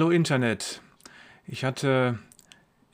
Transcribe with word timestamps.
Hallo 0.00 0.12
Internet. 0.12 0.80
Ich 1.46 1.62
hatte 1.62 2.18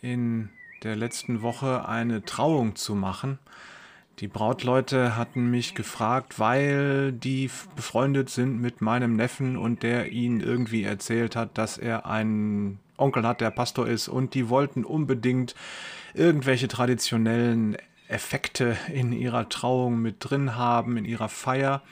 in 0.02 0.48
der 0.82 0.96
letzten 0.96 1.40
Woche 1.40 1.88
eine 1.88 2.24
Trauung 2.24 2.74
zu 2.74 2.96
machen. 2.96 3.38
Die 4.18 4.26
Brautleute 4.26 5.16
hatten 5.16 5.48
mich 5.48 5.76
gefragt, 5.76 6.40
weil 6.40 7.12
die 7.12 7.48
befreundet 7.76 8.28
sind 8.28 8.60
mit 8.60 8.80
meinem 8.80 9.14
Neffen 9.14 9.56
und 9.56 9.84
der 9.84 10.10
ihnen 10.10 10.40
irgendwie 10.40 10.82
erzählt 10.82 11.36
hat, 11.36 11.56
dass 11.58 11.78
er 11.78 12.06
einen 12.06 12.80
Onkel 12.96 13.24
hat, 13.24 13.40
der 13.40 13.52
Pastor 13.52 13.86
ist 13.86 14.08
und 14.08 14.34
die 14.34 14.48
wollten 14.48 14.84
unbedingt 14.84 15.54
irgendwelche 16.12 16.66
traditionellen 16.66 17.76
Effekte 18.08 18.76
in 18.92 19.12
ihrer 19.12 19.48
Trauung 19.48 20.02
mit 20.02 20.16
drin 20.18 20.56
haben, 20.56 20.96
in 20.96 21.04
ihrer 21.04 21.28
Feier 21.28 21.82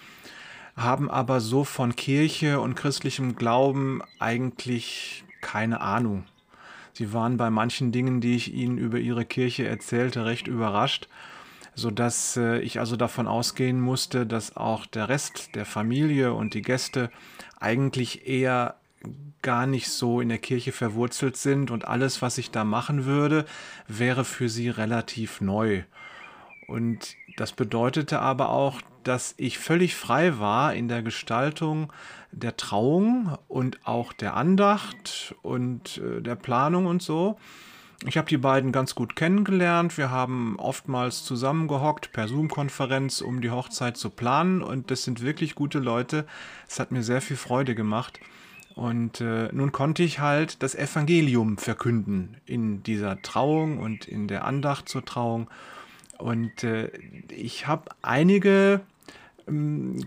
haben 0.77 1.11
aber 1.11 1.41
so 1.41 1.65
von 1.65 1.95
Kirche 1.97 2.61
und 2.61 2.75
christlichem 2.75 3.37
Glauben 3.37 4.03
eigentlich 4.19 5.25
keine 5.41 5.81
Ahnung. 5.81 6.25
Sie 6.93 7.13
waren 7.13 7.37
bei 7.37 7.51
manchen 7.51 7.93
Dingen, 7.93 8.21
die 8.21 8.37
ich 8.37 8.55
ihnen 8.55 8.79
über 8.79 8.99
ihre 8.99 9.25
Kirche 9.25 9.67
erzählte, 9.67 10.25
recht 10.25 10.47
überrascht, 10.47 11.09
so 11.75 11.91
dass 11.91 12.37
äh, 12.37 12.61
ich 12.61 12.79
also 12.79 12.97
davon 12.97 13.27
ausgehen 13.27 13.81
musste, 13.81 14.27
dass 14.27 14.57
auch 14.57 14.87
der 14.87 15.09
Rest 15.09 15.55
der 15.55 15.67
Familie 15.67 16.33
und 16.33 16.55
die 16.55 16.63
Gäste 16.63 17.11
eigentlich 17.59 18.29
eher 18.29 18.77
gar 19.43 19.67
nicht 19.67 19.91
so 19.91 20.21
in 20.21 20.29
der 20.29 20.39
Kirche 20.39 20.73
verwurzelt 20.73 21.37
sind 21.37 21.71
und 21.71 21.87
alles, 21.87 22.23
was 22.23 22.39
ich 22.39 22.51
da 22.51 22.65
machen 22.65 23.05
würde, 23.05 23.45
wäre 23.87 24.25
für 24.25 24.49
sie 24.49 24.71
relativ 24.71 25.41
neu. 25.41 25.83
Und 26.67 27.17
das 27.37 27.53
bedeutete 27.53 28.21
aber 28.21 28.49
auch, 28.49 28.81
dass 29.09 29.35
ich 29.37 29.59
völlig 29.59 29.95
frei 29.95 30.39
war 30.39 30.75
in 30.75 30.89
der 30.89 31.03
Gestaltung 31.03 31.93
der 32.33 32.57
Trauung 32.57 33.37
und 33.49 33.79
auch 33.87 34.13
der 34.13 34.35
Andacht 34.35 35.35
und 35.43 35.99
äh, 35.99 36.21
der 36.21 36.35
Planung 36.35 36.87
und 36.87 37.03
so. 37.03 37.39
Ich 38.07 38.19
habe 38.19 38.29
die 38.29 38.37
beiden 38.37 38.71
ganz 38.71 38.95
gut 38.95 39.17
kennengelernt. 39.17 39.97
Wir 39.97 40.11
haben 40.11 40.57
oftmals 40.59 41.25
zusammengehockt 41.25 42.13
per 42.13 42.29
Zoom-Konferenz, 42.29 43.23
um 43.23 43.41
die 43.41 43.51
Hochzeit 43.51 43.97
zu 43.97 44.11
planen. 44.11 44.63
Und 44.63 44.91
das 44.91 45.05
sind 45.05 45.23
wirklich 45.23 45.55
gute 45.55 45.79
Leute. 45.79 46.27
Es 46.69 46.79
hat 46.79 46.93
mir 46.93 47.03
sehr 47.03 47.23
viel 47.23 47.37
Freude 47.37 47.75
gemacht. 47.75 48.21
Und 48.75 49.21
äh, 49.21 49.49
nun 49.53 49.73
konnte 49.73 50.03
ich 50.03 50.19
halt 50.19 50.63
das 50.63 50.75
Evangelium 50.75 51.57
verkünden 51.57 52.37
in 52.45 52.83
dieser 52.83 53.23
Trauung 53.23 53.79
und 53.79 54.07
in 54.07 54.29
der 54.29 54.45
Andacht 54.45 54.89
zur 54.89 55.05
Trauung. 55.05 55.49
Und 56.19 56.65
äh, 56.65 56.91
ich 57.29 57.67
habe 57.67 57.91
einige 58.03 58.81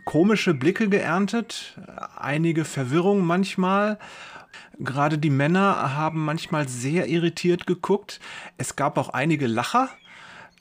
komische 0.05 0.53
Blicke 0.53 0.89
geerntet, 0.89 1.79
einige 2.15 2.65
Verwirrung 2.65 3.25
manchmal. 3.25 3.99
Gerade 4.79 5.17
die 5.17 5.29
Männer 5.29 5.95
haben 5.95 6.23
manchmal 6.23 6.67
sehr 6.67 7.07
irritiert 7.07 7.67
geguckt. 7.67 8.19
Es 8.57 8.75
gab 8.75 8.97
auch 8.97 9.09
einige 9.09 9.47
Lacher. 9.47 9.89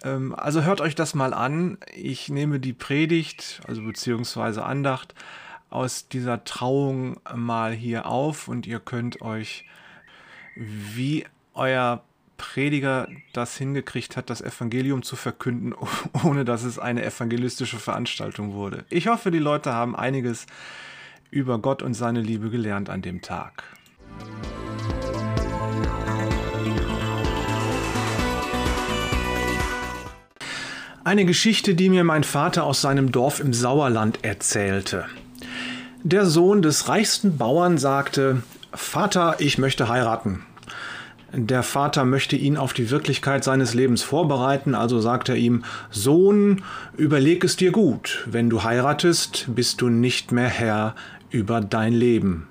Ähm, 0.04 0.34
also 0.34 0.62
hört 0.62 0.80
euch 0.80 0.94
das 0.94 1.14
mal 1.14 1.32
an. 1.34 1.78
Ich 1.94 2.28
nehme 2.28 2.60
die 2.60 2.72
Predigt, 2.72 3.60
also 3.66 3.82
beziehungsweise 3.82 4.64
Andacht, 4.64 5.14
aus 5.70 6.08
dieser 6.08 6.44
Trauung 6.44 7.18
mal 7.34 7.72
hier 7.72 8.06
auf 8.06 8.48
und 8.48 8.66
ihr 8.66 8.80
könnt 8.80 9.20
euch 9.20 9.64
wie 10.54 11.24
euer 11.54 12.02
Prediger 12.36 13.08
das 13.32 13.56
hingekriegt 13.56 14.16
hat, 14.16 14.30
das 14.30 14.40
Evangelium 14.40 15.02
zu 15.02 15.16
verkünden, 15.16 15.74
ohne 16.24 16.44
dass 16.44 16.64
es 16.64 16.78
eine 16.78 17.04
evangelistische 17.04 17.78
Veranstaltung 17.78 18.52
wurde. 18.52 18.84
Ich 18.90 19.08
hoffe, 19.08 19.30
die 19.30 19.38
Leute 19.38 19.72
haben 19.72 19.96
einiges 19.96 20.46
über 21.30 21.58
Gott 21.58 21.82
und 21.82 21.94
seine 21.94 22.20
Liebe 22.20 22.50
gelernt 22.50 22.90
an 22.90 23.02
dem 23.02 23.22
Tag. 23.22 23.64
Eine 31.04 31.24
Geschichte, 31.24 31.76
die 31.76 31.88
mir 31.88 32.02
mein 32.02 32.24
Vater 32.24 32.64
aus 32.64 32.80
seinem 32.80 33.12
Dorf 33.12 33.38
im 33.38 33.54
Sauerland 33.54 34.24
erzählte. 34.24 35.06
Der 36.02 36.26
Sohn 36.26 36.62
des 36.62 36.88
reichsten 36.88 37.38
Bauern 37.38 37.78
sagte, 37.78 38.42
Vater, 38.72 39.36
ich 39.38 39.56
möchte 39.58 39.88
heiraten. 39.88 40.44
Der 41.32 41.62
Vater 41.62 42.04
möchte 42.04 42.36
ihn 42.36 42.56
auf 42.56 42.72
die 42.72 42.90
Wirklichkeit 42.90 43.42
seines 43.42 43.74
Lebens 43.74 44.02
vorbereiten, 44.02 44.74
also 44.74 45.00
sagt 45.00 45.28
er 45.28 45.34
ihm, 45.34 45.64
Sohn, 45.90 46.62
überleg 46.96 47.42
es 47.42 47.56
dir 47.56 47.72
gut, 47.72 48.24
wenn 48.30 48.48
du 48.48 48.62
heiratest, 48.62 49.46
bist 49.48 49.80
du 49.80 49.88
nicht 49.88 50.30
mehr 50.30 50.48
Herr 50.48 50.94
über 51.30 51.60
dein 51.60 51.92
Leben. 51.92 52.46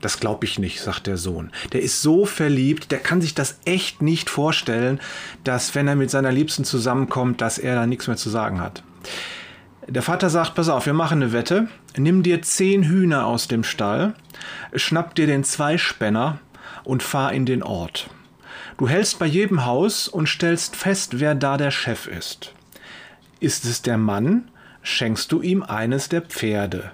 Das 0.00 0.20
glaube 0.20 0.46
ich 0.46 0.58
nicht, 0.58 0.80
sagt 0.80 1.08
der 1.08 1.18
Sohn. 1.18 1.50
Der 1.72 1.82
ist 1.82 2.00
so 2.00 2.24
verliebt, 2.24 2.90
der 2.90 3.00
kann 3.00 3.20
sich 3.20 3.34
das 3.34 3.58
echt 3.64 4.00
nicht 4.02 4.30
vorstellen, 4.30 5.00
dass 5.44 5.74
wenn 5.74 5.88
er 5.88 5.96
mit 5.96 6.10
seiner 6.10 6.32
Liebsten 6.32 6.64
zusammenkommt, 6.64 7.40
dass 7.40 7.58
er 7.58 7.74
da 7.74 7.86
nichts 7.86 8.06
mehr 8.06 8.16
zu 8.16 8.30
sagen 8.30 8.60
hat. 8.60 8.82
Der 9.88 10.02
Vater 10.02 10.30
sagt, 10.30 10.54
pass 10.54 10.68
auf, 10.68 10.86
wir 10.86 10.94
machen 10.94 11.22
eine 11.22 11.32
Wette, 11.32 11.68
nimm 11.96 12.22
dir 12.22 12.40
zehn 12.42 12.84
Hühner 12.84 13.26
aus 13.26 13.48
dem 13.48 13.64
Stall, 13.64 14.14
schnapp 14.74 15.16
dir 15.16 15.26
den 15.26 15.42
Zweispänner 15.42 16.38
und 16.84 17.02
fahr 17.02 17.32
in 17.32 17.46
den 17.46 17.62
Ort. 17.62 18.10
Du 18.78 18.88
hältst 18.88 19.18
bei 19.18 19.26
jedem 19.26 19.66
Haus 19.66 20.08
und 20.08 20.28
stellst 20.28 20.76
fest, 20.76 21.20
wer 21.20 21.34
da 21.34 21.56
der 21.56 21.70
Chef 21.70 22.06
ist. 22.06 22.52
Ist 23.38 23.64
es 23.64 23.82
der 23.82 23.98
Mann, 23.98 24.50
schenkst 24.82 25.32
du 25.32 25.42
ihm 25.42 25.62
eines 25.62 26.08
der 26.08 26.22
Pferde. 26.22 26.92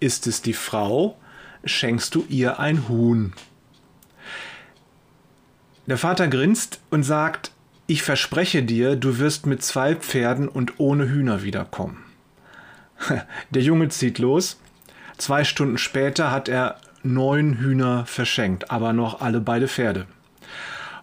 Ist 0.00 0.26
es 0.26 0.42
die 0.42 0.52
Frau, 0.52 1.16
schenkst 1.64 2.14
du 2.14 2.24
ihr 2.28 2.58
ein 2.58 2.88
Huhn. 2.88 3.32
Der 5.86 5.98
Vater 5.98 6.28
grinst 6.28 6.80
und 6.90 7.02
sagt, 7.02 7.52
ich 7.86 8.02
verspreche 8.02 8.62
dir, 8.62 8.96
du 8.96 9.18
wirst 9.18 9.46
mit 9.46 9.62
zwei 9.62 9.94
Pferden 9.96 10.48
und 10.48 10.78
ohne 10.78 11.08
Hühner 11.08 11.42
wiederkommen. 11.42 12.04
Der 13.50 13.62
Junge 13.62 13.88
zieht 13.88 14.18
los. 14.18 14.60
Zwei 15.18 15.44
Stunden 15.44 15.78
später 15.78 16.30
hat 16.30 16.48
er 16.48 16.80
neun 17.02 17.58
Hühner 17.58 18.06
verschenkt, 18.06 18.70
aber 18.70 18.92
noch 18.92 19.20
alle 19.20 19.40
beide 19.40 19.68
Pferde. 19.68 20.06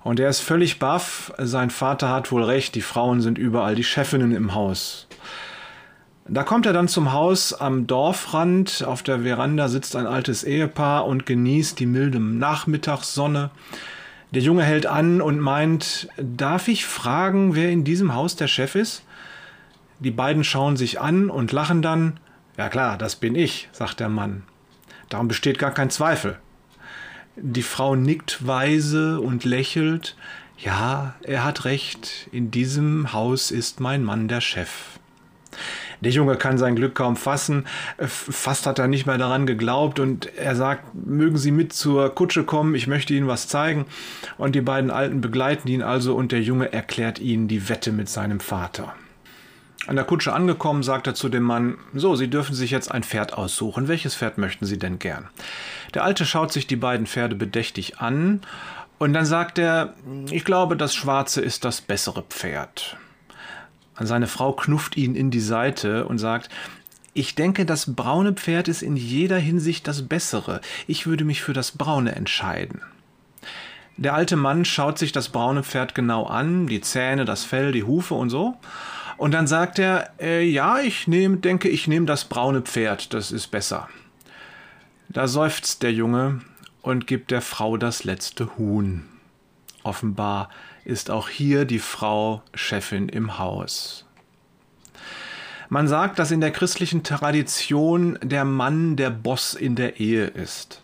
Und 0.03 0.19
er 0.19 0.29
ist 0.29 0.39
völlig 0.39 0.79
baff. 0.79 1.33
Sein 1.37 1.69
Vater 1.69 2.09
hat 2.09 2.31
wohl 2.31 2.43
recht, 2.43 2.75
die 2.75 2.81
Frauen 2.81 3.21
sind 3.21 3.37
überall 3.37 3.75
die 3.75 3.83
Chefinnen 3.83 4.31
im 4.31 4.53
Haus. 4.53 5.07
Da 6.31 6.43
kommt 6.43 6.67
er 6.67 6.73
dann 6.73 6.87
zum 6.87 7.11
Haus 7.11 7.53
am 7.53 7.87
Dorfrand. 7.87 8.83
Auf 8.85 9.01
der 9.01 9.21
Veranda 9.21 9.67
sitzt 9.67 9.95
ein 9.95 10.05
altes 10.05 10.43
Ehepaar 10.43 11.05
und 11.05 11.25
genießt 11.25 11.79
die 11.79 11.87
milde 11.87 12.19
Nachmittagssonne. 12.19 13.49
Der 14.31 14.41
Junge 14.43 14.63
hält 14.63 14.85
an 14.85 15.21
und 15.21 15.39
meint, 15.39 16.07
darf 16.17 16.67
ich 16.67 16.85
fragen, 16.85 17.55
wer 17.55 17.71
in 17.71 17.83
diesem 17.83 18.13
Haus 18.13 18.35
der 18.35 18.47
Chef 18.47 18.75
ist? 18.75 19.03
Die 19.97 20.11
beiden 20.11 20.43
schauen 20.43 20.77
sich 20.77 21.01
an 21.01 21.31
und 21.31 21.51
lachen 21.51 21.81
dann. 21.81 22.19
Ja 22.57 22.69
klar, 22.69 22.97
das 22.97 23.15
bin 23.15 23.33
ich, 23.33 23.69
sagt 23.71 23.99
der 23.99 24.09
Mann. 24.09 24.43
Darum 25.09 25.27
besteht 25.27 25.59
gar 25.59 25.71
kein 25.71 25.89
Zweifel. 25.89 26.37
Die 27.35 27.63
Frau 27.63 27.95
nickt 27.95 28.45
weise 28.45 29.19
und 29.19 29.43
lächelt. 29.45 30.15
Ja, 30.57 31.15
er 31.21 31.43
hat 31.43 31.65
recht, 31.65 32.27
in 32.31 32.51
diesem 32.51 33.13
Haus 33.13 33.49
ist 33.49 33.79
mein 33.79 34.03
Mann 34.03 34.27
der 34.27 34.41
Chef. 34.41 34.99
Der 36.01 36.11
Junge 36.11 36.37
kann 36.37 36.57
sein 36.57 36.75
Glück 36.75 36.95
kaum 36.95 37.17
fassen, 37.17 37.65
fast 37.97 38.65
hat 38.65 38.79
er 38.79 38.87
nicht 38.87 39.05
mehr 39.05 39.17
daran 39.17 39.45
geglaubt 39.45 39.99
und 39.99 40.33
er 40.37 40.55
sagt, 40.55 40.95
mögen 40.95 41.37
Sie 41.37 41.51
mit 41.51 41.73
zur 41.73 42.13
Kutsche 42.15 42.45
kommen, 42.45 42.75
ich 42.75 42.87
möchte 42.87 43.13
Ihnen 43.13 43.27
was 43.27 43.49
zeigen. 43.49 43.85
Und 44.37 44.55
die 44.55 44.61
beiden 44.61 44.91
Alten 44.91 45.19
begleiten 45.19 45.67
ihn 45.67 45.81
also 45.81 46.15
und 46.15 46.31
der 46.31 46.41
Junge 46.41 46.71
erklärt 46.71 47.19
ihnen 47.19 47.49
die 47.49 47.67
Wette 47.67 47.91
mit 47.91 48.07
seinem 48.07 48.39
Vater. 48.39 48.95
An 49.89 49.95
der 49.95 50.05
Kutsche 50.05 50.33
angekommen, 50.33 50.83
sagt 50.83 51.07
er 51.07 51.15
zu 51.15 51.29
dem 51.29 51.41
Mann, 51.41 51.79
so, 51.95 52.15
Sie 52.15 52.29
dürfen 52.29 52.53
sich 52.53 52.69
jetzt 52.69 52.91
ein 52.91 53.01
Pferd 53.01 53.33
aussuchen. 53.33 53.87
Welches 53.87 54.13
Pferd 54.13 54.37
möchten 54.37 54.67
Sie 54.67 54.77
denn 54.77 54.99
gern? 54.99 55.29
Der 55.95 56.03
Alte 56.03 56.27
schaut 56.27 56.53
sich 56.53 56.67
die 56.67 56.75
beiden 56.75 57.07
Pferde 57.07 57.33
bedächtig 57.33 57.97
an 57.97 58.41
und 58.99 59.13
dann 59.13 59.25
sagt 59.25 59.57
er, 59.57 59.95
ich 60.29 60.45
glaube, 60.45 60.77
das 60.77 60.93
Schwarze 60.93 61.41
ist 61.41 61.65
das 61.65 61.81
bessere 61.81 62.21
Pferd. 62.21 62.97
Seine 63.99 64.27
Frau 64.27 64.53
knufft 64.53 64.95
ihn 64.95 65.15
in 65.15 65.31
die 65.31 65.39
Seite 65.39 66.05
und 66.05 66.19
sagt, 66.19 66.49
ich 67.15 67.33
denke, 67.33 67.65
das 67.65 67.95
braune 67.95 68.33
Pferd 68.33 68.67
ist 68.67 68.83
in 68.83 68.95
jeder 68.95 69.39
Hinsicht 69.39 69.87
das 69.87 70.07
bessere. 70.07 70.61
Ich 70.85 71.07
würde 71.07 71.25
mich 71.25 71.41
für 71.41 71.53
das 71.53 71.71
braune 71.71 72.13
entscheiden. 72.13 72.81
Der 73.97 74.13
alte 74.13 74.35
Mann 74.35 74.65
schaut 74.65 74.99
sich 74.99 75.13
das 75.13 75.29
braune 75.29 75.63
Pferd 75.63 75.95
genau 75.95 76.27
an, 76.27 76.67
die 76.67 76.79
Zähne, 76.79 77.25
das 77.25 77.43
Fell, 77.43 77.71
die 77.71 77.85
Hufe 77.85 78.13
und 78.13 78.29
so, 78.29 78.55
und 79.19 79.33
dann 79.33 79.47
sagt 79.47 79.79
er, 79.79 80.11
äh, 80.21 80.43
ja, 80.45 80.79
ich 80.79 81.05
nehme, 81.05 81.37
denke, 81.37 81.67
ich 81.67 81.87
nehme 81.89 82.05
das 82.05 82.23
braune 82.23 82.61
Pferd, 82.61 83.13
das 83.13 83.33
ist 83.33 83.47
besser. 83.47 83.89
Da 85.09 85.27
seufzt 85.27 85.83
der 85.83 85.91
Junge 85.91 86.39
und 86.81 87.05
gibt 87.05 87.29
der 87.31 87.41
Frau 87.41 87.75
das 87.75 88.05
letzte 88.05 88.57
Huhn. 88.57 89.03
Offenbar 89.83 90.49
ist 90.85 91.11
auch 91.11 91.27
hier 91.27 91.65
die 91.65 91.79
Frau 91.79 92.43
Chefin 92.53 93.09
im 93.09 93.37
Haus. 93.37 94.05
Man 95.67 95.89
sagt, 95.89 96.17
dass 96.17 96.31
in 96.31 96.39
der 96.39 96.51
christlichen 96.51 97.03
Tradition 97.03 98.17
der 98.23 98.45
Mann 98.45 98.95
der 98.95 99.09
Boss 99.09 99.53
in 99.53 99.75
der 99.75 99.99
Ehe 99.99 100.27
ist. 100.27 100.81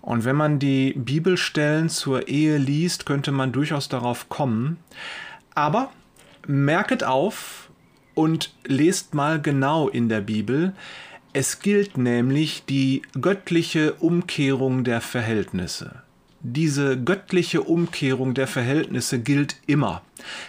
Und 0.00 0.24
wenn 0.24 0.36
man 0.36 0.58
die 0.58 0.94
Bibelstellen 0.94 1.90
zur 1.90 2.28
Ehe 2.28 2.56
liest, 2.56 3.04
könnte 3.04 3.30
man 3.30 3.52
durchaus 3.52 3.90
darauf 3.90 4.30
kommen. 4.30 4.78
Aber 5.54 5.90
merket 6.48 7.04
auf 7.04 7.70
und 8.14 8.52
lest 8.66 9.14
mal 9.14 9.40
genau 9.40 9.88
in 9.88 10.08
der 10.08 10.20
Bibel. 10.20 10.72
Es 11.32 11.60
gilt 11.60 11.98
nämlich 11.98 12.64
die 12.64 13.02
göttliche 13.20 13.92
Umkehrung 13.94 14.82
der 14.82 15.00
Verhältnisse. 15.00 16.02
Diese 16.40 17.00
göttliche 17.00 17.62
Umkehrung 17.62 18.32
der 18.32 18.46
Verhältnisse 18.46 19.20
gilt 19.20 19.56
immer. 19.66 20.02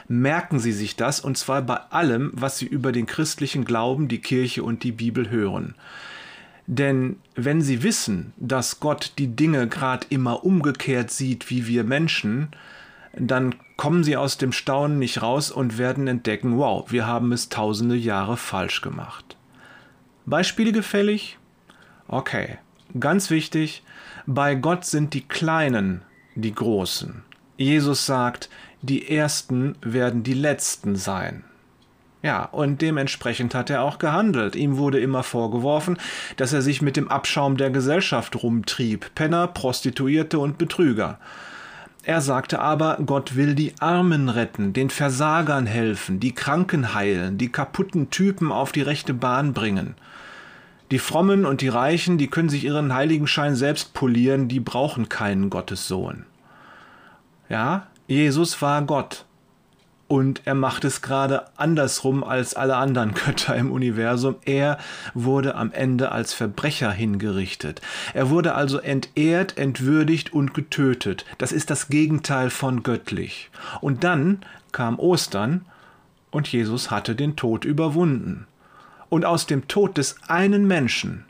Merken 0.07 0.59
Sie 0.59 0.71
sich 0.71 0.95
das, 0.95 1.19
und 1.19 1.37
zwar 1.37 1.61
bei 1.63 1.77
allem, 1.89 2.31
was 2.33 2.59
Sie 2.59 2.65
über 2.65 2.91
den 2.91 3.05
christlichen 3.05 3.65
Glauben, 3.65 4.07
die 4.07 4.21
Kirche 4.21 4.63
und 4.63 4.83
die 4.83 4.91
Bibel 4.91 5.29
hören. 5.29 5.75
Denn 6.67 7.17
wenn 7.35 7.61
Sie 7.61 7.81
wissen, 7.81 8.33
dass 8.37 8.79
Gott 8.79 9.13
die 9.17 9.35
Dinge 9.35 9.67
gerade 9.67 10.05
immer 10.09 10.45
umgekehrt 10.45 11.09
sieht 11.11 11.49
wie 11.49 11.67
wir 11.67 11.83
Menschen, 11.83 12.49
dann 13.17 13.55
kommen 13.77 14.03
Sie 14.03 14.17
aus 14.17 14.37
dem 14.37 14.51
Staunen 14.51 14.99
nicht 14.99 15.21
raus 15.21 15.51
und 15.51 15.77
werden 15.77 16.07
entdecken, 16.07 16.57
wow, 16.57 16.91
wir 16.91 17.07
haben 17.07 17.31
es 17.31 17.49
tausende 17.49 17.95
Jahre 17.95 18.37
falsch 18.37 18.81
gemacht. 18.81 19.37
Beispiele 20.25 20.71
gefällig? 20.71 21.37
Okay, 22.07 22.57
ganz 22.99 23.29
wichtig, 23.29 23.83
bei 24.25 24.55
Gott 24.55 24.85
sind 24.85 25.13
die 25.13 25.27
Kleinen 25.27 26.01
die 26.35 26.53
Großen. 26.53 27.23
Jesus 27.57 28.05
sagt, 28.05 28.49
die 28.81 29.09
Ersten 29.09 29.75
werden 29.81 30.23
die 30.23 30.33
Letzten 30.33 30.95
sein. 30.95 31.43
Ja, 32.21 32.45
und 32.45 32.81
dementsprechend 32.81 33.55
hat 33.55 33.69
er 33.69 33.81
auch 33.81 33.97
gehandelt. 33.97 34.55
Ihm 34.55 34.77
wurde 34.77 34.99
immer 34.99 35.23
vorgeworfen, 35.23 35.97
dass 36.35 36.51
er 36.51 36.61
sich 36.61 36.81
mit 36.81 36.97
dem 36.97 37.07
Abschaum 37.07 37.55
der 37.55 37.69
Gesellschaft 37.69 38.41
rumtrieb. 38.43 39.11
Penner, 39.15 39.47
Prostituierte 39.47 40.39
und 40.39 40.57
Betrüger. 40.57 41.17
Er 42.09 42.21
sagte 42.21 42.57
aber, 42.57 42.97
Gott 43.05 43.35
will 43.35 43.53
die 43.53 43.75
Armen 43.79 44.29
retten, 44.29 44.73
den 44.73 44.89
Versagern 44.89 45.67
helfen, 45.67 46.19
die 46.19 46.33
Kranken 46.33 46.95
heilen, 46.95 47.37
die 47.37 47.51
kaputten 47.51 48.09
Typen 48.09 48.51
auf 48.51 48.71
die 48.71 48.81
rechte 48.81 49.13
Bahn 49.13 49.53
bringen. 49.53 49.93
Die 50.89 50.97
Frommen 50.97 51.45
und 51.45 51.61
die 51.61 51.67
Reichen, 51.67 52.17
die 52.17 52.25
können 52.25 52.49
sich 52.49 52.63
ihren 52.63 52.95
Heiligenschein 52.95 53.53
selbst 53.53 53.93
polieren, 53.93 54.47
die 54.47 54.59
brauchen 54.59 55.07
keinen 55.07 55.51
Gottessohn. 55.51 56.25
Ja, 57.47 57.85
Jesus 58.07 58.59
war 58.59 58.81
Gott. 58.81 59.25
Und 60.09 60.41
er 60.45 60.55
macht 60.55 60.85
es 60.85 61.03
gerade 61.03 61.45
andersrum 61.55 62.23
als 62.23 62.55
alle 62.55 62.77
anderen 62.77 63.13
Götter 63.13 63.55
im 63.55 63.71
Universum. 63.71 64.37
Er 64.43 64.79
wurde 65.13 65.53
am 65.53 65.71
Ende 65.71 66.11
als 66.11 66.33
Verbrecher 66.33 66.91
hingerichtet. 66.91 67.79
Er 68.15 68.31
wurde 68.31 68.55
also 68.55 68.79
entehrt, 68.79 69.59
entwürdigt 69.59 70.33
und 70.33 70.55
getötet. 70.55 71.25
Das 71.37 71.51
ist 71.51 71.69
das 71.69 71.89
Gegenteil 71.89 72.49
von 72.49 72.81
göttlich. 72.81 73.51
Und 73.81 74.03
dann 74.03 74.39
kam 74.71 74.97
Ostern 74.97 75.65
und 76.31 76.47
Jesus 76.47 76.89
hatte 76.89 77.13
den 77.13 77.35
Tod 77.35 77.63
überwunden. 77.63 78.47
Und 79.09 79.25
aus 79.25 79.45
dem 79.45 79.67
Tod 79.67 79.99
des 79.99 80.15
einen 80.27 80.65
Menschen 80.65 81.25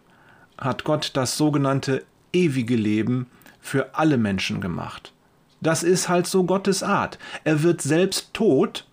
hat 0.57 0.85
Gott 0.85 1.11
das 1.15 1.35
sogenannte 1.35 2.05
ewige 2.31 2.77
Leben 2.77 3.27
für 3.59 3.95
alle 3.95 4.17
Menschen 4.17 4.61
gemacht. 4.61 5.11
Das 5.61 5.83
ist 5.83 6.09
halt 6.09 6.27
so 6.27 6.43
Gottes 6.43 6.83
Art. 6.83 7.19
Er 7.43 7.63
wird 7.63 7.81
selbst 7.81 8.33
tot 8.33 8.87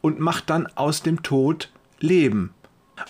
und 0.00 0.20
macht 0.20 0.50
dann 0.50 0.66
aus 0.74 1.02
dem 1.02 1.22
Tod 1.22 1.70
Leben. 2.00 2.54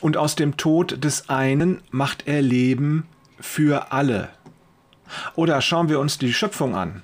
Und 0.01 0.17
aus 0.17 0.35
dem 0.35 0.57
Tod 0.57 1.05
des 1.05 1.29
einen 1.29 1.81
macht 1.91 2.27
er 2.27 2.43
Leben 2.43 3.07
für 3.39 3.93
alle. 3.93 4.31
Oder 5.37 5.61
schauen 5.61 5.89
wir 5.89 6.01
uns 6.01 6.19
die 6.19 6.35
Schöpfung 6.35 6.75
an. 6.75 7.03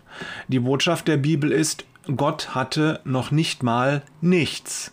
Die 0.48 0.58
Botschaft 0.58 1.06
der 1.06 1.16
Bibel 1.16 1.52
ist, 1.52 1.84
Gott 2.16 2.54
hatte 2.54 3.00
noch 3.04 3.30
nicht 3.30 3.62
mal 3.62 4.02
nichts 4.20 4.92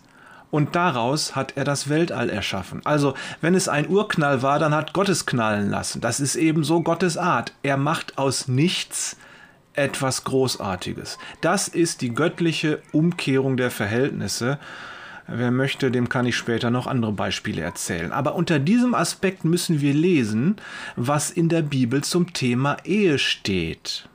und 0.50 0.74
daraus 0.74 1.36
hat 1.36 1.56
er 1.56 1.64
das 1.64 1.88
Weltall 1.88 2.28
erschaffen. 2.28 2.80
Also, 2.84 3.14
wenn 3.40 3.54
es 3.54 3.68
ein 3.68 3.88
Urknall 3.88 4.42
war, 4.42 4.58
dann 4.58 4.74
hat 4.74 4.92
Gott 4.92 5.08
es 5.08 5.26
knallen 5.26 5.70
lassen. 5.70 6.00
Das 6.00 6.20
ist 6.20 6.36
eben 6.36 6.64
so 6.64 6.82
Gottes 6.82 7.16
Art. 7.16 7.52
Er 7.62 7.76
macht 7.76 8.18
aus 8.18 8.48
nichts 8.48 9.16
etwas 9.80 10.24
Großartiges. 10.24 11.18
Das 11.40 11.68
ist 11.68 12.02
die 12.02 12.14
göttliche 12.14 12.80
Umkehrung 12.92 13.56
der 13.56 13.70
Verhältnisse. 13.70 14.58
Wer 15.26 15.50
möchte, 15.50 15.90
dem 15.90 16.08
kann 16.08 16.26
ich 16.26 16.36
später 16.36 16.70
noch 16.70 16.86
andere 16.86 17.12
Beispiele 17.12 17.62
erzählen. 17.62 18.10
Aber 18.10 18.34
unter 18.34 18.58
diesem 18.58 18.94
Aspekt 18.94 19.44
müssen 19.44 19.80
wir 19.80 19.94
lesen, 19.94 20.56
was 20.96 21.30
in 21.30 21.48
der 21.48 21.62
Bibel 21.62 22.02
zum 22.02 22.32
Thema 22.32 22.76
Ehe 22.84 23.18
steht. 23.18 24.08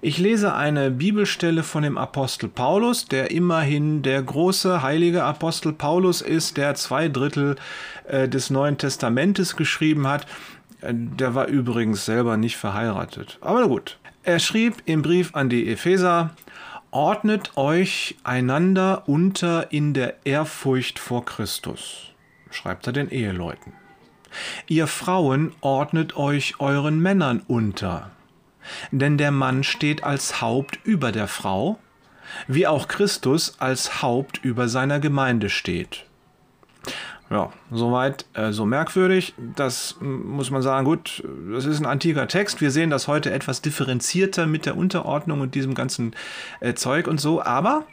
Ich 0.00 0.18
lese 0.18 0.54
eine 0.54 0.90
Bibelstelle 0.90 1.62
von 1.62 1.82
dem 1.82 1.98
Apostel 1.98 2.48
Paulus, 2.48 3.06
der 3.06 3.30
immerhin 3.30 4.02
der 4.02 4.22
große 4.22 4.82
heilige 4.82 5.24
Apostel 5.24 5.72
Paulus 5.72 6.20
ist, 6.20 6.56
der 6.56 6.74
zwei 6.74 7.08
Drittel 7.08 7.56
äh, 8.06 8.28
des 8.28 8.50
Neuen 8.50 8.78
Testamentes 8.78 9.56
geschrieben 9.56 10.06
hat. 10.06 10.26
Äh, 10.80 10.92
der 10.94 11.34
war 11.34 11.48
übrigens 11.48 12.04
selber 12.04 12.36
nicht 12.36 12.56
verheiratet. 12.56 13.38
Aber 13.40 13.66
gut. 13.68 13.98
Er 14.28 14.40
schrieb 14.40 14.82
im 14.84 15.00
Brief 15.00 15.34
an 15.34 15.48
die 15.48 15.70
Epheser, 15.70 16.36
ordnet 16.90 17.56
euch 17.56 18.16
einander 18.24 19.04
unter 19.06 19.72
in 19.72 19.94
der 19.94 20.26
Ehrfurcht 20.26 20.98
vor 20.98 21.24
Christus, 21.24 22.12
schreibt 22.50 22.86
er 22.86 22.92
den 22.92 23.08
Eheleuten. 23.08 23.72
Ihr 24.66 24.86
Frauen 24.86 25.54
ordnet 25.62 26.18
euch 26.18 26.60
euren 26.60 27.00
Männern 27.00 27.42
unter 27.48 28.10
denn 28.90 29.16
der 29.16 29.30
Mann 29.30 29.64
steht 29.64 30.04
als 30.04 30.42
Haupt 30.42 30.78
über 30.84 31.10
der 31.10 31.26
Frau, 31.26 31.78
wie 32.46 32.66
auch 32.66 32.86
Christus 32.86 33.58
als 33.58 34.02
Haupt 34.02 34.44
über 34.44 34.68
seiner 34.68 35.00
Gemeinde 35.00 35.48
steht. 35.48 36.04
Ja, 37.30 37.52
soweit 37.70 38.24
äh, 38.32 38.52
so 38.52 38.64
merkwürdig. 38.64 39.34
Das 39.54 39.96
muss 40.00 40.50
man 40.50 40.62
sagen, 40.62 40.86
gut, 40.86 41.22
das 41.52 41.66
ist 41.66 41.78
ein 41.78 41.86
antiker 41.86 42.26
Text. 42.26 42.60
Wir 42.60 42.70
sehen 42.70 42.88
das 42.88 43.06
heute 43.06 43.32
etwas 43.32 43.60
differenzierter 43.60 44.46
mit 44.46 44.64
der 44.64 44.76
Unterordnung 44.76 45.42
und 45.42 45.54
diesem 45.54 45.74
ganzen 45.74 46.14
äh, 46.60 46.72
Zeug 46.74 47.06
und 47.06 47.20
so. 47.20 47.42
Aber 47.42 47.84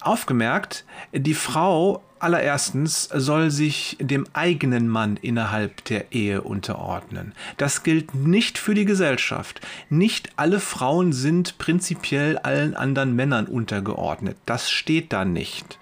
aufgemerkt, 0.00 0.84
die 1.12 1.34
Frau 1.34 2.02
allererstens 2.18 3.08
soll 3.14 3.50
sich 3.50 3.96
dem 4.00 4.26
eigenen 4.32 4.88
Mann 4.88 5.16
innerhalb 5.20 5.84
der 5.84 6.12
Ehe 6.12 6.42
unterordnen. 6.42 7.32
Das 7.56 7.82
gilt 7.82 8.14
nicht 8.14 8.58
für 8.58 8.74
die 8.74 8.84
Gesellschaft. 8.84 9.60
Nicht 9.90 10.30
alle 10.36 10.60
Frauen 10.60 11.12
sind 11.12 11.58
prinzipiell 11.58 12.38
allen 12.38 12.74
anderen 12.74 13.14
Männern 13.14 13.46
untergeordnet. 13.46 14.36
Das 14.46 14.70
steht 14.70 15.12
da 15.12 15.24
nicht. 15.24 15.78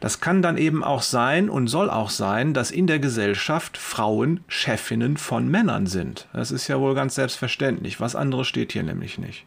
Das 0.00 0.20
kann 0.20 0.42
dann 0.42 0.56
eben 0.56 0.84
auch 0.84 1.02
sein 1.02 1.50
und 1.50 1.68
soll 1.68 1.90
auch 1.90 2.10
sein, 2.10 2.54
dass 2.54 2.70
in 2.70 2.86
der 2.86 2.98
Gesellschaft 2.98 3.76
Frauen 3.76 4.40
Chefinnen 4.48 5.16
von 5.16 5.48
Männern 5.48 5.86
sind. 5.86 6.28
Das 6.32 6.50
ist 6.50 6.68
ja 6.68 6.80
wohl 6.80 6.94
ganz 6.94 7.14
selbstverständlich. 7.14 8.00
Was 8.00 8.16
anderes 8.16 8.46
steht 8.46 8.72
hier 8.72 8.82
nämlich 8.82 9.18
nicht. 9.18 9.44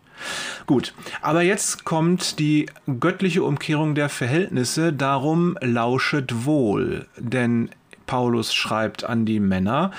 Gut, 0.68 0.94
aber 1.22 1.42
jetzt 1.42 1.84
kommt 1.84 2.38
die 2.40 2.68
göttliche 3.00 3.44
Umkehrung 3.44 3.96
der 3.96 4.10
Verhältnisse, 4.10 4.94
darum 4.94 5.58
lauschet 5.62 6.46
wohl, 6.46 7.08
denn 7.18 7.70
Paulus 8.06 8.54
schreibt 8.54 9.04
an 9.04 9.26
die 9.26 9.40
Männer, 9.40 9.92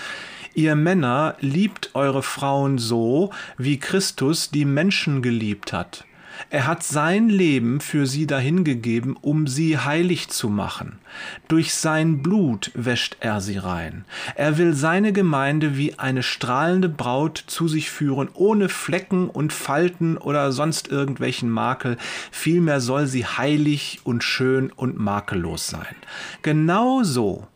Ihr 0.54 0.75
Männer 0.75 1.37
liebt 1.40 1.90
eure 1.94 2.23
Frauen 2.23 2.76
so, 2.76 3.30
wie 3.56 3.78
Christus 3.78 4.50
die 4.50 4.66
Menschen 4.66 5.23
geliebt 5.23 5.73
hat 5.73 6.04
er 6.51 6.67
hat 6.67 6.83
sein 6.83 7.29
Leben 7.29 7.81
für 7.81 8.07
sie 8.07 8.27
dahingegeben, 8.27 9.17
um 9.21 9.47
sie 9.47 9.79
heilig 9.79 10.29
zu 10.29 10.49
machen. 10.49 10.99
Durch 11.49 11.75
sein 11.75 12.23
Blut 12.23 12.71
wäscht 12.75 13.17
er 13.21 13.41
sie 13.41 13.59
rein. 13.59 14.05
Er 14.35 14.59
will 14.59 14.75
seine 14.75 15.12
Gemeinde 15.12 15.77
wie 15.77 15.99
eine 15.99 16.23
strahlende 16.23 16.89
Braut 16.89 17.43
zu 17.47 17.69
sich 17.69 17.91
führen, 17.91 18.29
ohne 18.35 18.69
Flecken 18.69 19.29
und 19.29 19.53
Falten 19.53 20.17
oder 20.17 20.53
sonst 20.53 20.89
irgendwelchen 20.89 21.51
Makel. 21.51 21.97
Vielmehr 22.31 22.81
soll 22.81 23.07
sie 23.07 23.27
heilig 23.27 24.01
und 24.05 24.25
schön 24.25 24.71
und 24.71 24.99
makellos 24.99 25.69
sein. 25.69 25.97
Genauso 26.43 27.47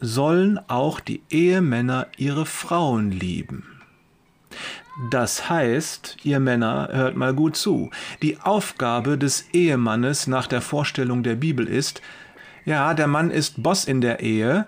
sollen 0.00 0.60
auch 0.68 1.00
die 1.00 1.22
Ehemänner 1.30 2.06
ihre 2.16 2.46
Frauen 2.46 3.10
lieben. 3.10 3.77
Das 4.98 5.48
heißt, 5.48 6.16
ihr 6.24 6.40
Männer, 6.40 6.88
hört 6.90 7.16
mal 7.16 7.32
gut 7.32 7.56
zu, 7.56 7.90
die 8.20 8.40
Aufgabe 8.40 9.16
des 9.16 9.46
Ehemannes 9.52 10.26
nach 10.26 10.48
der 10.48 10.60
Vorstellung 10.60 11.22
der 11.22 11.36
Bibel 11.36 11.68
ist, 11.68 12.02
ja, 12.64 12.92
der 12.94 13.06
Mann 13.06 13.30
ist 13.30 13.62
Boss 13.62 13.84
in 13.84 14.00
der 14.00 14.20
Ehe, 14.20 14.66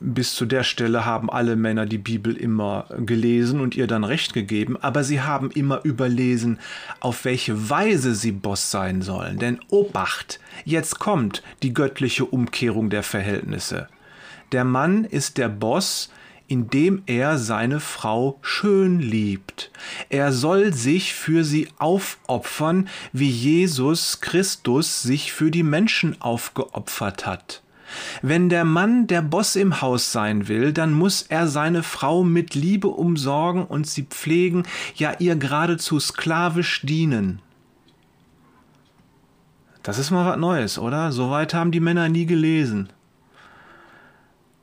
bis 0.00 0.34
zu 0.34 0.46
der 0.46 0.62
Stelle 0.62 1.04
haben 1.04 1.28
alle 1.28 1.56
Männer 1.56 1.86
die 1.86 1.98
Bibel 1.98 2.36
immer 2.36 2.86
gelesen 3.04 3.60
und 3.60 3.76
ihr 3.76 3.88
dann 3.88 4.04
recht 4.04 4.32
gegeben, 4.32 4.76
aber 4.80 5.02
sie 5.02 5.22
haben 5.22 5.50
immer 5.50 5.84
überlesen, 5.84 6.60
auf 7.00 7.24
welche 7.24 7.68
Weise 7.68 8.14
sie 8.14 8.32
Boss 8.32 8.70
sein 8.70 9.02
sollen. 9.02 9.38
Denn 9.38 9.58
Obacht, 9.70 10.38
jetzt 10.64 11.00
kommt 11.00 11.42
die 11.62 11.74
göttliche 11.74 12.24
Umkehrung 12.24 12.90
der 12.90 13.02
Verhältnisse. 13.02 13.88
Der 14.52 14.64
Mann 14.64 15.04
ist 15.04 15.36
der 15.36 15.48
Boss 15.48 16.10
indem 16.48 17.02
er 17.06 17.38
seine 17.38 17.78
Frau 17.78 18.38
schön 18.42 18.98
liebt. 19.00 19.70
Er 20.08 20.32
soll 20.32 20.72
sich 20.72 21.14
für 21.14 21.44
sie 21.44 21.68
aufopfern, 21.78 22.88
wie 23.12 23.30
Jesus 23.30 24.20
Christus 24.20 25.02
sich 25.02 25.32
für 25.32 25.50
die 25.50 25.62
Menschen 25.62 26.20
aufgeopfert 26.20 27.26
hat. 27.26 27.62
Wenn 28.20 28.48
der 28.48 28.64
Mann 28.64 29.06
der 29.06 29.22
Boss 29.22 29.56
im 29.56 29.80
Haus 29.80 30.12
sein 30.12 30.48
will, 30.48 30.72
dann 30.72 30.92
muss 30.92 31.22
er 31.22 31.48
seine 31.48 31.82
Frau 31.82 32.24
mit 32.24 32.54
Liebe 32.54 32.88
umsorgen 32.88 33.64
und 33.64 33.86
sie 33.86 34.02
pflegen, 34.02 34.64
ja 34.94 35.14
ihr 35.18 35.36
geradezu 35.36 36.00
sklavisch 36.00 36.82
dienen. 36.82 37.40
Das 39.82 39.98
ist 39.98 40.10
mal 40.10 40.26
was 40.26 40.36
Neues, 40.36 40.78
oder? 40.78 41.12
Soweit 41.12 41.54
haben 41.54 41.70
die 41.70 41.80
Männer 41.80 42.08
nie 42.08 42.26
gelesen. 42.26 42.90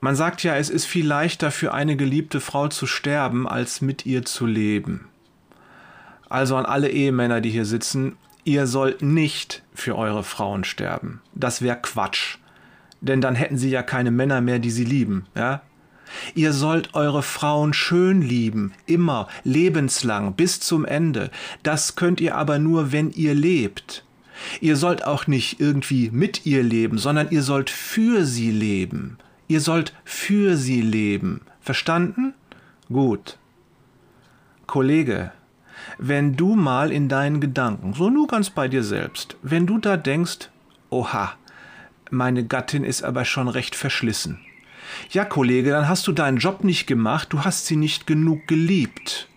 Man 0.06 0.16
sagt 0.16 0.44
ja, 0.44 0.56
es 0.56 0.70
ist 0.70 0.86
viel 0.86 1.08
leichter 1.08 1.50
für 1.50 1.74
eine 1.74 1.96
geliebte 1.96 2.40
Frau 2.40 2.68
zu 2.68 2.86
sterben, 2.86 3.48
als 3.48 3.82
mit 3.82 4.06
ihr 4.06 4.24
zu 4.24 4.46
leben. 4.46 5.08
Also 6.30 6.56
an 6.56 6.66
alle 6.66 6.90
Ehemänner, 6.90 7.42
die 7.42 7.50
hier 7.50 7.66
sitzen, 7.66 8.16
ihr 8.44 8.68
sollt 8.68 9.02
nicht 9.02 9.64
für 9.74 9.98
eure 9.98 10.24
Frauen 10.24 10.64
sterben. 10.64 11.22
Das 11.34 11.62
wäre 11.62 11.80
Quatsch 11.82 12.38
denn 13.06 13.22
dann 13.22 13.36
hätten 13.36 13.58
sie 13.58 13.70
ja 13.70 13.84
keine 13.84 14.12
Männer 14.12 14.42
mehr, 14.42 14.60
die 14.60 14.72
sie 14.72 14.84
lieben, 14.84 15.26
ja? 15.36 15.62
Ihr 16.34 16.54
sollt 16.54 16.94
eure 16.94 17.24
Frauen 17.24 17.74
schön 17.74 18.22
lieben, 18.22 18.74
immer, 18.86 19.28
lebenslang, 19.44 20.34
bis 20.34 20.60
zum 20.60 20.86
Ende. 20.86 21.32
Das 21.64 21.96
könnt 21.96 22.22
ihr 22.22 22.36
aber 22.36 22.60
nur, 22.60 22.92
wenn 22.92 23.12
ihr 23.12 23.34
lebt. 23.34 24.06
Ihr 24.62 24.76
sollt 24.76 25.04
auch 25.04 25.28
nicht 25.28 25.60
irgendwie 25.60 26.12
mit 26.12 26.46
ihr 26.46 26.64
leben, 26.64 27.00
sondern 27.00 27.32
ihr 27.32 27.42
sollt 27.42 27.70
für 27.70 28.26
sie 28.26 28.52
leben. 28.52 29.18
Ihr 29.48 29.62
sollt 29.62 29.94
für 30.04 30.58
sie 30.58 30.82
leben. 30.82 31.42
Verstanden? 31.62 32.34
Gut. 32.90 33.38
Kollege, 34.68 35.32
wenn 35.98 36.36
du 36.36 36.56
mal 36.56 36.92
in 36.92 37.10
deinen 37.10 37.40
Gedanken, 37.40 37.94
so 37.94 38.10
nur 38.10 38.28
ganz 38.28 38.50
bei 38.50 38.68
dir 38.68 38.84
selbst, 38.84 39.38
wenn 39.44 39.68
du 39.68 39.78
da 39.78 39.98
denkst, 39.98 40.50
oha, 40.90 41.34
meine 42.10 42.46
Gattin 42.46 42.84
ist 42.84 43.04
aber 43.04 43.26
schon 43.26 43.48
recht 43.48 43.76
verschlissen. 43.76 44.40
Ja, 45.12 45.26
Kollege, 45.26 45.72
dann 45.72 45.88
hast 45.88 46.08
du 46.08 46.12
deinen 46.12 46.38
Job 46.38 46.64
nicht 46.64 46.88
gemacht, 46.88 47.34
du 47.34 47.44
hast 47.44 47.66
sie 47.66 47.76
nicht 47.76 48.08
genug 48.08 48.48
geliebt. 48.48 49.28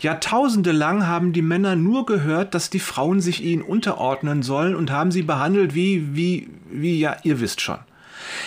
Jahrtausende 0.00 0.72
lang 0.72 1.06
haben 1.06 1.32
die 1.32 1.42
Männer 1.42 1.74
nur 1.74 2.06
gehört, 2.06 2.54
dass 2.54 2.70
die 2.70 2.80
Frauen 2.80 3.20
sich 3.20 3.42
ihnen 3.42 3.62
unterordnen 3.62 4.42
sollen 4.42 4.76
und 4.76 4.90
haben 4.90 5.10
sie 5.10 5.22
behandelt 5.22 5.74
wie, 5.74 6.14
wie, 6.14 6.50
wie, 6.70 7.00
ja, 7.00 7.16
ihr 7.24 7.40
wisst 7.40 7.60
schon. 7.60 7.78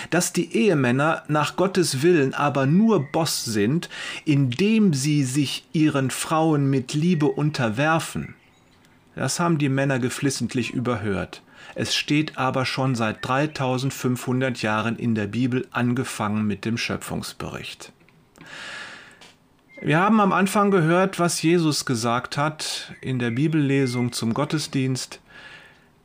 Dass 0.10 0.34
die 0.34 0.56
Ehemänner 0.56 1.24
nach 1.28 1.56
Gottes 1.56 2.02
Willen 2.02 2.34
aber 2.34 2.66
nur 2.66 3.12
Boss 3.12 3.46
sind, 3.46 3.90
indem 4.26 4.94
sie 4.94 5.24
sich 5.24 5.66
ihren 5.74 6.12
Frauen 6.12 6.70
mit 6.70 6.94
Liebe 6.94 7.28
unterwerfen, 7.28 8.36
das 9.16 9.40
haben 9.40 9.58
die 9.58 9.70
Männer 9.70 10.00
geflissentlich 10.00 10.72
überhört. 10.72 11.42
Es 11.74 11.96
steht 11.96 12.38
aber 12.38 12.66
schon 12.66 12.96
seit 12.96 13.26
3500 13.26 14.62
Jahren 14.62 14.98
in 14.98 15.16
der 15.16 15.28
Bibel 15.28 15.68
angefangen 15.72 16.46
mit 16.46 16.66
dem 16.66 16.78
Schöpfungsbericht. 16.78 17.92
Wir 19.82 20.00
haben 20.00 20.20
am 20.20 20.32
Anfang 20.32 20.72
gehört, 20.72 21.20
was 21.20 21.42
Jesus 21.42 21.86
gesagt 21.86 22.38
hat 22.38 22.94
in 23.02 23.20
der 23.20 23.32
Bibellesung 23.32 24.12
zum 24.14 24.34
Gottesdienst. 24.34 25.20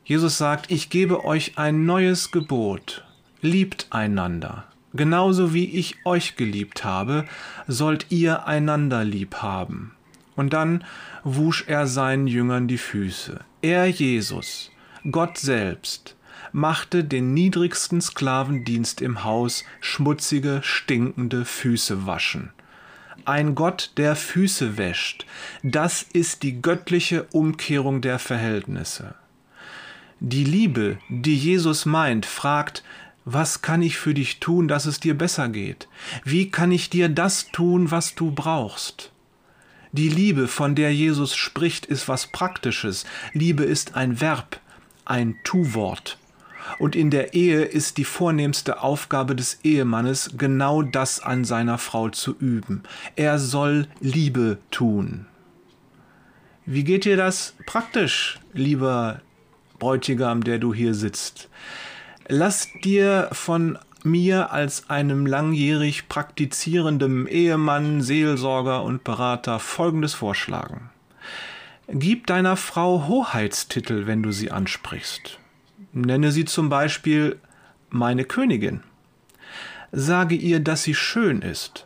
Jesus 0.03 0.37
sagt, 0.37 0.71
ich 0.71 0.89
gebe 0.89 1.23
euch 1.23 1.57
ein 1.57 1.85
neues 1.85 2.31
Gebot. 2.31 3.05
Liebt 3.41 3.87
einander. 3.89 4.65
Genauso 4.93 5.53
wie 5.53 5.65
ich 5.65 6.05
euch 6.05 6.35
geliebt 6.35 6.83
habe, 6.83 7.25
sollt 7.67 8.07
ihr 8.09 8.45
einander 8.45 9.03
lieb 9.03 9.37
haben. 9.37 9.95
Und 10.35 10.53
dann 10.53 10.83
wusch 11.23 11.65
er 11.67 11.87
seinen 11.87 12.27
Jüngern 12.27 12.67
die 12.67 12.77
Füße. 12.77 13.39
Er, 13.61 13.87
Jesus, 13.87 14.71
Gott 15.09 15.37
selbst, 15.37 16.15
machte 16.51 17.03
den 17.03 17.33
niedrigsten 17.33 18.01
Sklavendienst 18.01 19.01
im 19.01 19.23
Haus 19.23 19.63
schmutzige, 19.79 20.59
stinkende 20.61 21.45
Füße 21.45 22.05
waschen. 22.05 22.51
Ein 23.25 23.55
Gott, 23.55 23.91
der 23.97 24.15
Füße 24.15 24.77
wäscht, 24.77 25.25
das 25.63 26.01
ist 26.01 26.43
die 26.43 26.61
göttliche 26.61 27.23
Umkehrung 27.31 28.01
der 28.01 28.19
Verhältnisse. 28.19 29.15
Die 30.19 30.43
Liebe, 30.43 30.97
die 31.09 31.35
Jesus 31.35 31.85
meint, 31.85 32.25
fragt, 32.25 32.83
was 33.25 33.61
kann 33.61 33.81
ich 33.81 33.97
für 33.97 34.13
dich 34.13 34.39
tun, 34.39 34.67
dass 34.67 34.85
es 34.85 34.99
dir 34.99 35.17
besser 35.17 35.49
geht? 35.49 35.87
Wie 36.23 36.49
kann 36.49 36.71
ich 36.71 36.89
dir 36.89 37.09
das 37.09 37.47
tun, 37.51 37.91
was 37.91 38.15
du 38.15 38.31
brauchst? 38.31 39.11
Die 39.91 40.09
Liebe, 40.09 40.47
von 40.47 40.73
der 40.73 40.93
Jesus 40.93 41.35
spricht, 41.35 41.85
ist 41.85 42.07
was 42.07 42.27
Praktisches. 42.27 43.05
Liebe 43.33 43.63
ist 43.63 43.95
ein 43.95 44.21
Verb, 44.21 44.59
ein 45.05 45.35
Tu-Wort. 45.43 46.17
Und 46.79 46.95
in 46.95 47.09
der 47.09 47.33
Ehe 47.33 47.63
ist 47.63 47.97
die 47.97 48.05
vornehmste 48.05 48.81
Aufgabe 48.81 49.35
des 49.35 49.59
Ehemannes, 49.63 50.31
genau 50.37 50.81
das 50.81 51.19
an 51.19 51.43
seiner 51.43 51.77
Frau 51.77 52.09
zu 52.09 52.35
üben. 52.37 52.83
Er 53.15 53.37
soll 53.37 53.87
Liebe 53.99 54.59
tun. 54.71 55.25
Wie 56.65 56.83
geht 56.83 57.05
dir 57.05 57.17
das 57.17 57.55
praktisch, 57.65 58.39
lieber 58.53 59.21
Bräutigam, 59.79 60.43
der 60.43 60.59
du 60.59 60.73
hier 60.73 60.93
sitzt? 60.93 61.49
Lass 62.27 62.69
dir 62.83 63.29
von 63.31 63.77
mir 64.03 64.51
als 64.51 64.89
einem 64.89 65.25
langjährig 65.25 66.07
praktizierenden 66.07 67.27
Ehemann, 67.27 68.01
Seelsorger 68.01 68.83
und 68.83 69.03
Berater 69.03 69.59
Folgendes 69.59 70.13
vorschlagen. 70.13 70.89
Gib 71.87 72.27
deiner 72.27 72.57
Frau 72.57 73.07
Hoheitstitel, 73.07 74.05
wenn 74.07 74.23
du 74.23 74.31
sie 74.31 74.51
ansprichst. 74.51 75.39
Nenne 75.93 76.31
sie 76.31 76.45
zum 76.45 76.69
Beispiel 76.69 77.39
meine 77.89 78.23
Königin. 78.23 78.81
Sage 79.91 80.35
ihr, 80.35 80.61
dass 80.61 80.83
sie 80.83 80.95
schön 80.95 81.41
ist. 81.41 81.85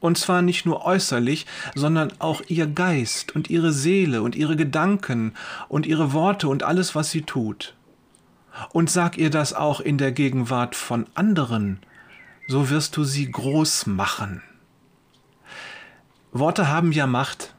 Und 0.00 0.18
zwar 0.18 0.42
nicht 0.42 0.64
nur 0.64 0.84
äußerlich, 0.84 1.46
sondern 1.74 2.12
auch 2.20 2.42
ihr 2.48 2.66
Geist 2.66 3.34
und 3.34 3.50
ihre 3.50 3.72
Seele 3.72 4.22
und 4.22 4.34
ihre 4.34 4.56
Gedanken 4.56 5.34
und 5.68 5.86
ihre 5.86 6.12
Worte 6.12 6.48
und 6.48 6.62
alles, 6.62 6.94
was 6.94 7.10
sie 7.10 7.22
tut 7.22 7.74
und 8.72 8.90
sag 8.90 9.18
ihr 9.18 9.30
das 9.30 9.52
auch 9.52 9.80
in 9.80 9.98
der 9.98 10.12
Gegenwart 10.12 10.74
von 10.74 11.06
anderen, 11.14 11.80
so 12.48 12.70
wirst 12.70 12.96
du 12.96 13.04
sie 13.04 13.30
groß 13.30 13.86
machen. 13.86 14.42
Worte 16.32 16.68
haben 16.68 16.92
ja 16.92 17.06
Macht. 17.06 17.54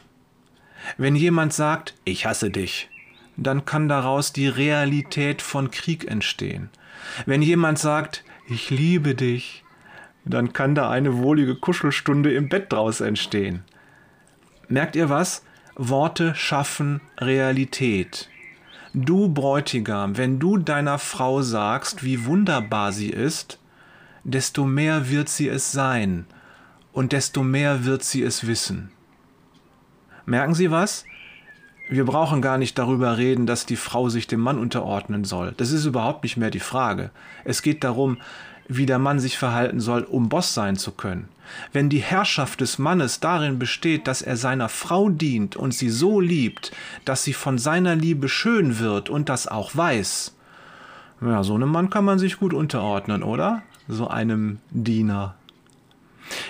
Wenn 0.98 1.16
jemand 1.16 1.54
sagt, 1.54 1.96
ich 2.04 2.26
hasse 2.26 2.50
dich, 2.50 2.90
dann 3.38 3.66
kann 3.66 3.88
daraus 3.88 4.34
die 4.34 4.48
Realität 4.48 5.42
von 5.42 5.72
Krieg 5.72 6.10
entstehen. 6.10 6.70
Wenn 7.26 7.42
jemand 7.42 7.80
sagt, 7.80 8.24
ich 8.48 8.70
liebe 8.70 9.16
dich, 9.16 9.64
dann 10.26 10.54
kann 10.54 10.76
da 10.76 10.90
eine 10.90 11.18
wohlige 11.18 11.56
Kuschelstunde 11.56 12.34
im 12.34 12.50
Bett 12.50 12.72
draus 12.72 13.02
entstehen. 13.02 13.64
Merkt 14.68 14.96
ihr 14.96 15.10
was? 15.10 15.44
Worte 15.76 16.36
schaffen 16.36 17.02
Realität. 17.18 18.30
Du 18.94 19.30
Bräutigam, 19.30 20.18
wenn 20.18 20.40
du 20.40 20.58
deiner 20.58 20.98
Frau 20.98 21.44
sagst, 21.44 22.04
wie 22.04 22.26
wunderbar 22.26 22.92
sie 22.92 23.10
ist, 23.10 23.60
desto 24.24 24.66
mehr 24.66 25.10
wird 25.10 25.30
sie 25.30 25.48
es 25.48 25.72
sein 25.72 26.26
und 26.92 27.12
desto 27.12 27.44
mehr 27.44 27.86
wird 27.86 28.04
sie 28.04 28.24
es 28.24 28.48
wissen. 28.48 28.90
Merken 30.26 30.56
Sie 30.56 30.72
was? 30.72 31.06
Wir 31.88 32.06
brauchen 32.06 32.42
gar 32.42 32.58
nicht 32.58 32.78
darüber 32.78 33.18
reden, 33.18 33.46
dass 33.46 33.66
die 33.66 33.76
Frau 33.76 34.10
sich 34.10 34.26
dem 34.26 34.40
Mann 34.40 34.58
unterordnen 34.58 35.24
soll. 35.24 35.54
Das 35.58 35.72
ist 35.72 35.86
überhaupt 35.86 36.24
nicht 36.24 36.38
mehr 36.38 36.52
die 36.52 36.60
Frage. 36.60 37.12
Es 37.46 37.62
geht 37.62 37.84
darum, 37.84 38.18
wie 38.68 38.86
der 38.86 39.00
Mann 39.00 39.20
sich 39.20 39.38
verhalten 39.38 39.80
soll, 39.80 40.04
um 40.04 40.30
Boss 40.30 40.54
sein 40.54 40.78
zu 40.78 40.92
können. 40.92 41.30
Wenn 41.74 41.90
die 41.90 42.00
Herrschaft 42.00 42.62
des 42.62 42.80
Mannes 42.80 43.20
darin 43.20 43.60
besteht, 43.60 44.08
dass 44.08 44.22
er 44.22 44.38
seiner 44.38 44.70
Frau 44.70 45.10
dient 45.10 45.56
und 45.56 45.74
sie 45.74 45.90
so 45.90 46.20
liebt, 46.20 46.72
dass 47.06 47.24
sie 47.24 47.34
von 47.34 47.58
seiner 47.58 47.96
Liebe 47.96 48.30
schön 48.30 48.80
wird 48.80 49.10
und 49.10 49.30
das 49.30 49.48
auch 49.48 49.76
weiß, 49.76 50.36
ja, 51.22 51.44
so 51.44 51.56
einem 51.56 51.70
Mann 51.70 51.90
kann 51.90 52.06
man 52.06 52.18
sich 52.18 52.38
gut 52.40 52.54
unterordnen, 52.54 53.24
oder? 53.24 53.64
So 53.88 54.08
einem 54.08 54.60
Diener. 54.70 55.36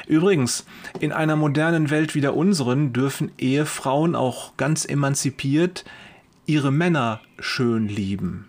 Übrigens, 0.08 0.66
in 1.00 1.12
einer 1.12 1.36
modernen 1.36 1.90
Welt 1.90 2.14
wie 2.14 2.22
der 2.22 2.36
unseren 2.36 2.94
dürfen 2.94 3.32
Ehefrauen 3.38 4.16
auch 4.16 4.58
ganz 4.58 4.86
emanzipiert 4.86 5.86
ihre 6.46 6.72
Männer 6.72 7.22
schön 7.40 7.88
lieben. 7.88 8.48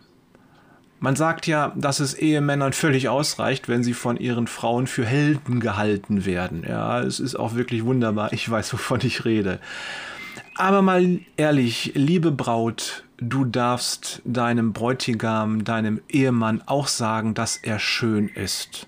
Man 1.02 1.16
sagt 1.16 1.46
ja, 1.46 1.72
dass 1.76 1.98
es 1.98 2.12
Ehemännern 2.12 2.74
völlig 2.74 3.08
ausreicht, 3.08 3.68
wenn 3.68 3.82
sie 3.82 3.94
von 3.94 4.18
ihren 4.18 4.46
Frauen 4.46 4.86
für 4.86 5.06
Helden 5.06 5.58
gehalten 5.58 6.26
werden. 6.26 6.62
Ja, 6.68 7.00
es 7.00 7.20
ist 7.20 7.36
auch 7.36 7.54
wirklich 7.54 7.86
wunderbar. 7.86 8.34
Ich 8.34 8.48
weiß, 8.48 8.70
wovon 8.74 9.00
ich 9.02 9.24
rede. 9.24 9.60
Aber 10.56 10.82
mal 10.82 11.20
ehrlich, 11.38 11.92
liebe 11.94 12.30
Braut, 12.30 13.04
du 13.16 13.46
darfst 13.46 14.20
deinem 14.26 14.74
Bräutigam, 14.74 15.64
deinem 15.64 16.02
Ehemann 16.10 16.62
auch 16.66 16.86
sagen, 16.86 17.32
dass 17.32 17.56
er 17.56 17.78
schön 17.78 18.28
ist. 18.28 18.86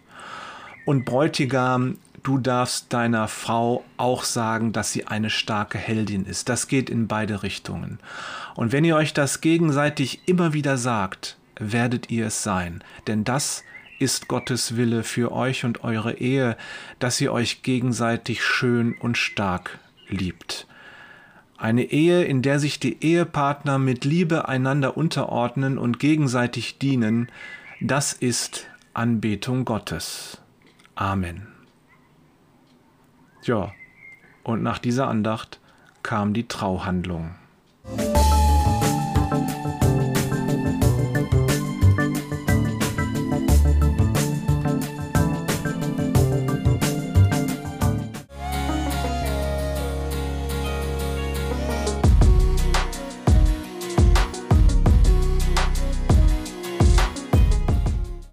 Und 0.85 1.07
Bräutigam, 1.07 1.97
du 2.23 2.37
darfst 2.37 2.93
deiner 2.93 3.27
Frau 3.27 3.85
auch 3.97 4.25
sagen, 4.25 4.73
dass 4.73 4.93
sie 4.93 5.07
eine 5.07 5.31
starke 5.31 5.79
Heldin 5.79 6.27
ist. 6.27 6.51
Das 6.51 6.69
geht 6.69 6.91
in 6.91 7.09
beide 7.09 7.43
Richtungen. 7.43 8.01
Und 8.55 8.71
wenn 8.71 8.85
ihr 8.85 8.97
euch 8.97 9.15
das 9.15 9.41
gegenseitig 9.41 10.21
immer 10.27 10.53
wieder 10.53 10.77
sagt, 10.77 11.39
werdet 11.59 12.11
ihr 12.11 12.27
es 12.27 12.43
sein. 12.43 12.83
Denn 13.07 13.25
das 13.25 13.65
ist 13.99 14.29
Gottes 14.29 14.77
Wille 14.77 15.05
für 15.05 15.33
euch 15.33 15.65
und 15.65 15.85
eure 15.85 16.15
Ehe, 16.15 16.57
dass 16.99 17.21
ihr 17.21 17.33
euch 17.33 17.63
gegenseitig 17.63 18.45
schön 18.45 18.95
und 18.99 19.17
stark 19.17 19.79
liebt. 20.09 20.67
Eine 21.57 21.85
Ehe, 21.85 22.25
in 22.25 22.43
der 22.43 22.59
sich 22.59 22.81
die 22.81 23.05
Ehepartner 23.05 23.79
mit 23.79 24.05
Liebe 24.05 24.49
einander 24.49 24.97
unterordnen 24.97 25.79
und 25.79 26.01
gegenseitig 26.01 26.79
dienen, 26.79 27.31
das 27.81 28.13
ist 28.13 28.67
Anbetung 28.95 29.65
Gottes. 29.65 30.41
Amen. 30.97 31.47
Ja, 33.45 33.73
und 34.43 34.63
nach 34.63 34.79
dieser 34.79 35.07
Andacht 35.07 35.61
kam 36.03 36.35
die 36.35 36.49
Trauhandlung. 36.49 37.37